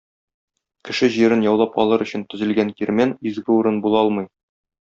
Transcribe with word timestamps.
Кеше 0.87 1.09
җирен 1.15 1.43
яулап 1.47 1.77
алыр 1.85 2.05
өчен 2.07 2.25
төзелгән 2.33 2.75
кирмән 2.81 3.15
изге 3.33 3.55
урын 3.61 3.81
була 3.85 4.05
алмый! 4.07 4.31